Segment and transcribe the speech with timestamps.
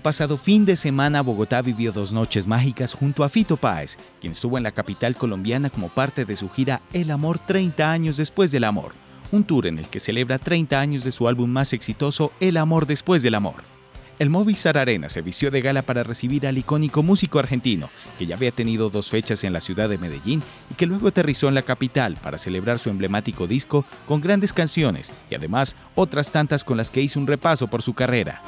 [0.00, 4.56] pasado fin de semana, Bogotá vivió dos noches mágicas junto a Fito Páez, quien estuvo
[4.56, 8.64] en la capital colombiana como parte de su gira El Amor 30 años después del
[8.64, 8.92] amor,
[9.32, 12.86] un tour en el que celebra 30 años de su álbum más exitoso, El Amor
[12.86, 13.64] después del amor.
[14.18, 18.34] El Movistar Arena se vistió de gala para recibir al icónico músico argentino, que ya
[18.34, 21.62] había tenido dos fechas en la ciudad de Medellín y que luego aterrizó en la
[21.62, 26.90] capital para celebrar su emblemático disco con grandes canciones y además otras tantas con las
[26.90, 28.40] que hizo un repaso por su carrera.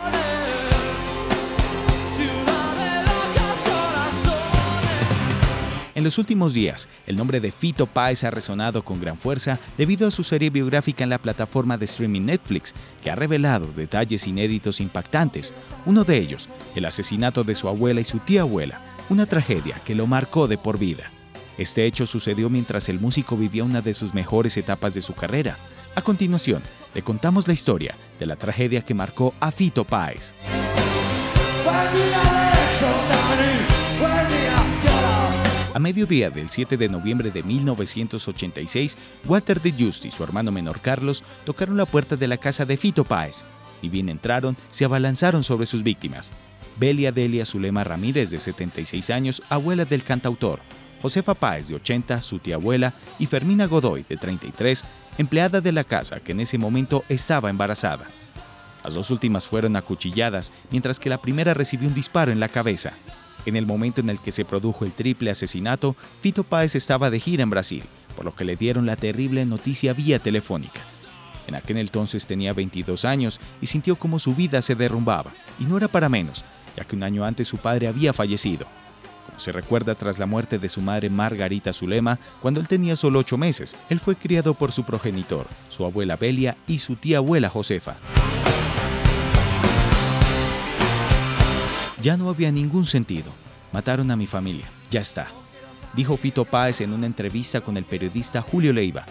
[5.98, 10.06] En los últimos días, el nombre de Fito Páez ha resonado con gran fuerza debido
[10.06, 14.80] a su serie biográfica en la plataforma de streaming Netflix, que ha revelado detalles inéditos
[14.80, 15.52] impactantes.
[15.86, 19.96] Uno de ellos, el asesinato de su abuela y su tía abuela, una tragedia que
[19.96, 21.10] lo marcó de por vida.
[21.58, 25.58] Este hecho sucedió mientras el músico vivía una de sus mejores etapas de su carrera.
[25.96, 26.62] A continuación,
[26.94, 30.32] le contamos la historia de la tragedia que marcó a Fito Páez.
[35.88, 41.24] Mediodía del 7 de noviembre de 1986, Walter de Just y su hermano menor Carlos
[41.46, 43.46] tocaron la puerta de la casa de Fito Páez.
[43.80, 46.30] Y bien entraron, se abalanzaron sobre sus víctimas.
[46.78, 50.60] Belia Delia Zulema Ramírez, de 76 años, abuela del cantautor,
[51.00, 54.84] Josefa Páez, de 80, su tía abuela, y Fermina Godoy, de 33,
[55.16, 58.04] empleada de la casa que en ese momento estaba embarazada.
[58.84, 62.92] Las dos últimas fueron acuchilladas, mientras que la primera recibió un disparo en la cabeza.
[63.46, 67.20] En el momento en el que se produjo el triple asesinato, Fito Páez estaba de
[67.20, 67.84] gira en Brasil,
[68.16, 70.80] por lo que le dieron la terrible noticia vía telefónica.
[71.46, 75.78] En aquel entonces tenía 22 años y sintió como su vida se derrumbaba, y no
[75.78, 76.44] era para menos,
[76.76, 78.66] ya que un año antes su padre había fallecido.
[79.26, 83.20] Como se recuerda tras la muerte de su madre Margarita Zulema, cuando él tenía solo
[83.20, 87.48] ocho meses, él fue criado por su progenitor, su abuela Belia y su tía abuela
[87.48, 87.96] Josefa.
[92.00, 93.32] Ya no había ningún sentido.
[93.72, 94.66] Mataron a mi familia.
[94.90, 95.28] Ya está.
[95.94, 99.04] Dijo Fito Páez en una entrevista con el periodista Julio Leiva.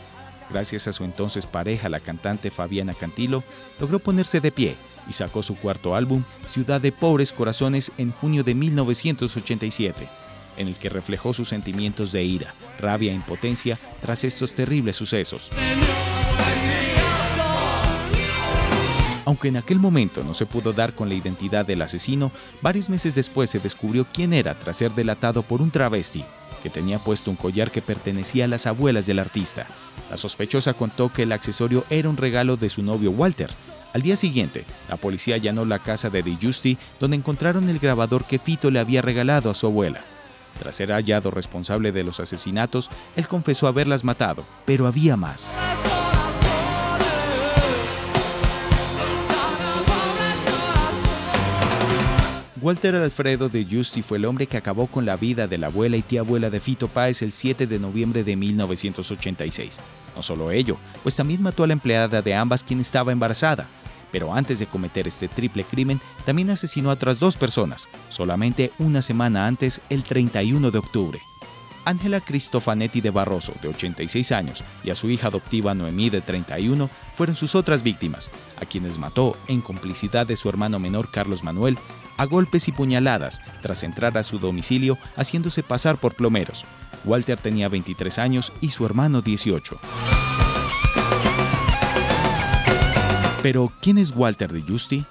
[0.50, 3.44] Gracias a su entonces pareja, la cantante Fabiana Cantilo,
[3.80, 4.76] logró ponerse de pie
[5.10, 10.08] y sacó su cuarto álbum, Ciudad de Pobres Corazones, en junio de 1987,
[10.56, 15.52] en el que reflejó sus sentimientos de ira, rabia e impotencia tras estos terribles sucesos.
[19.28, 23.14] Aunque en aquel momento no se pudo dar con la identidad del asesino, varios meses
[23.14, 26.24] después se descubrió quién era tras ser delatado por un travesti
[26.64, 29.68] que tenía puesto un collar que pertenecía a las abuelas del artista.
[30.10, 33.50] La sospechosa contó que el accesorio era un regalo de su novio Walter.
[33.94, 38.24] Al día siguiente, la policía allanó la casa de Di Justi, donde encontraron el grabador
[38.24, 40.00] que Fito le había regalado a su abuela.
[40.58, 45.50] Tras ser hallado responsable de los asesinatos, él confesó haberlas matado, pero había más.
[52.68, 55.96] Walter Alfredo de Justi fue el hombre que acabó con la vida de la abuela
[55.96, 59.80] y tía abuela de Fito Páez el 7 de noviembre de 1986.
[60.14, 63.68] No solo ello, pues también mató a la empleada de ambas quien estaba embarazada.
[64.12, 69.02] Pero antes de cometer este triple crimen, también asesinó a otras dos personas, solamente una
[69.02, 71.22] semana antes, el 31 de octubre.
[71.86, 76.90] Ángela Cristofanetti de Barroso, de 86 años, y a su hija adoptiva Noemí, de 31,
[77.16, 78.30] fueron sus otras víctimas,
[78.60, 81.78] a quienes mató en complicidad de su hermano menor Carlos Manuel,
[82.18, 86.66] a golpes y puñaladas tras entrar a su domicilio haciéndose pasar por plomeros.
[87.06, 89.80] Walter tenía 23 años y su hermano 18.
[93.42, 95.06] Pero, ¿quién es Walter de Justi?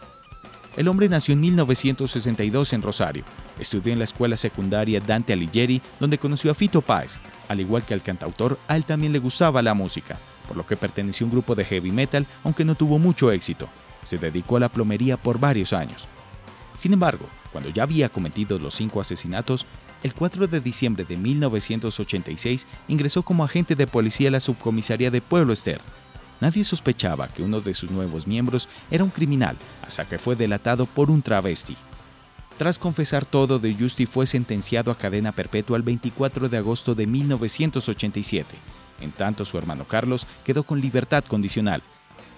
[0.77, 3.25] El hombre nació en 1962 en Rosario.
[3.59, 7.19] Estudió en la escuela secundaria Dante Alighieri, donde conoció a Fito Páez.
[7.49, 10.77] Al igual que al cantautor, a él también le gustaba la música, por lo que
[10.77, 13.69] perteneció a un grupo de heavy metal, aunque no tuvo mucho éxito.
[14.03, 16.07] Se dedicó a la plomería por varios años.
[16.77, 19.67] Sin embargo, cuando ya había cometido los cinco asesinatos,
[20.03, 25.23] el 4 de diciembre de 1986 ingresó como agente de policía a la subcomisaría de
[25.23, 25.81] Pueblo Ester.
[26.41, 30.85] Nadie sospechaba que uno de sus nuevos miembros era un criminal, hasta que fue delatado
[30.85, 31.77] por un travesti.
[32.59, 37.07] Tras confesar todo, De Justi fue sentenciado a cadena perpetua el 24 de agosto de
[37.07, 38.57] 1987.
[39.01, 41.83] En tanto, su hermano Carlos quedó con libertad condicional.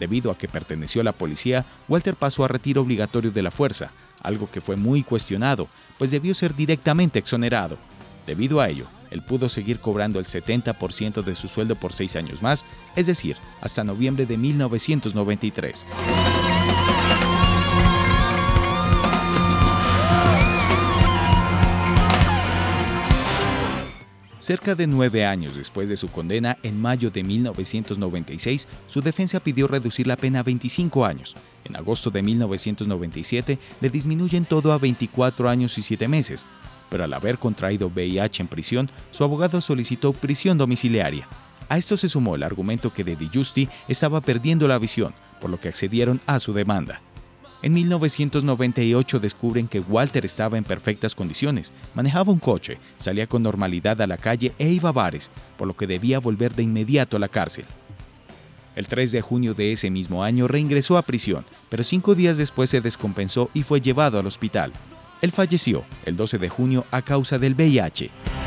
[0.01, 3.91] Debido a que perteneció a la policía, Walter pasó a retiro obligatorio de la fuerza,
[4.23, 5.69] algo que fue muy cuestionado,
[5.99, 7.79] pues debió ser directamente exonerado.
[8.27, 12.43] Debido a ello, él pudo seguir cobrando el 70% de su sueldo por seis años
[12.43, 15.87] más, es decir, hasta noviembre de 1993.
[24.39, 29.67] Cerca de nueve años después de su condena, en mayo de 1996, su defensa pidió
[29.67, 31.35] reducir la pena a 25 años.
[31.65, 36.47] En agosto de 1997 le disminuyen todo a 24 años y 7 meses,
[36.89, 41.27] pero al haber contraído VIH en prisión, su abogado solicitó prisión domiciliaria.
[41.69, 45.61] A esto se sumó el argumento que de Justi estaba perdiendo la visión, por lo
[45.61, 47.03] que accedieron a su demanda.
[47.61, 54.01] En 1998 descubren que Walter estaba en perfectas condiciones, manejaba un coche, salía con normalidad
[54.01, 57.21] a la calle e iba a bares, por lo que debía volver de inmediato a
[57.21, 57.65] la cárcel.
[58.77, 62.71] El 3 de junio de ese mismo año reingresó a prisión, pero cinco días después
[62.71, 64.73] se descompensó y fue llevado al hospital.
[65.21, 68.38] Él falleció el 12 de junio a causa del VIH.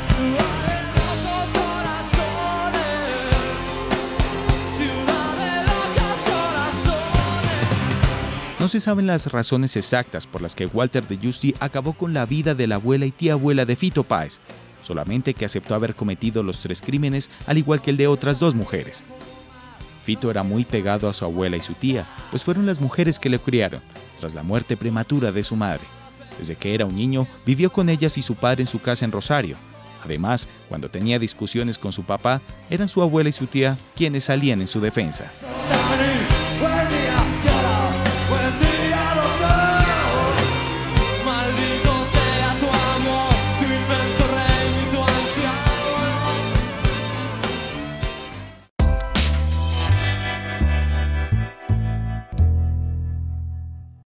[8.62, 12.26] No se saben las razones exactas por las que Walter de Justi acabó con la
[12.26, 14.38] vida de la abuela y tía abuela de Fito Páez,
[14.82, 18.54] solamente que aceptó haber cometido los tres crímenes al igual que el de otras dos
[18.54, 19.02] mujeres.
[20.04, 23.30] Fito era muy pegado a su abuela y su tía, pues fueron las mujeres que
[23.30, 23.82] le criaron,
[24.20, 25.82] tras la muerte prematura de su madre.
[26.38, 29.10] Desde que era un niño, vivió con ellas y su padre en su casa en
[29.10, 29.56] Rosario.
[30.04, 34.60] Además, cuando tenía discusiones con su papá, eran su abuela y su tía quienes salían
[34.60, 35.32] en su defensa.